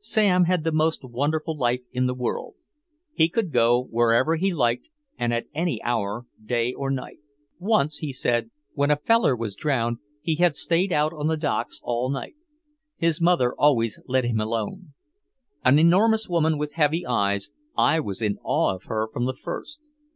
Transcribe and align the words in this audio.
Sam 0.00 0.46
had 0.46 0.64
the 0.64 0.72
most 0.72 1.04
wonderful 1.04 1.56
life 1.56 1.82
in 1.92 2.06
the 2.06 2.16
world. 2.16 2.56
He 3.14 3.28
could 3.28 3.52
go 3.52 3.80
wherever 3.84 4.34
he 4.34 4.52
liked 4.52 4.88
and 5.16 5.32
at 5.32 5.46
any 5.54 5.80
hour 5.84 6.26
day 6.44 6.72
or 6.72 6.90
night. 6.90 7.18
Once, 7.60 7.98
he 7.98 8.12
said, 8.12 8.50
when 8.72 8.90
a 8.90 8.96
"feller" 8.96 9.36
was 9.36 9.54
drowned, 9.54 9.98
he 10.20 10.34
had 10.34 10.56
stayed 10.56 10.90
out 10.90 11.12
on 11.12 11.28
the 11.28 11.36
docks 11.36 11.78
all 11.84 12.10
night. 12.10 12.34
His 12.96 13.20
mother 13.20 13.54
always 13.56 14.00
let 14.08 14.24
him 14.24 14.40
alone. 14.40 14.94
An 15.64 15.78
enormous 15.78 16.28
woman 16.28 16.58
with 16.58 16.72
heavy 16.72 17.06
eyes, 17.06 17.52
I 17.76 18.00
was 18.00 18.20
in 18.20 18.38
awe 18.42 18.74
of 18.74 18.82
her 18.86 19.08
from 19.12 19.26
the 19.26 19.36
first. 19.36 19.80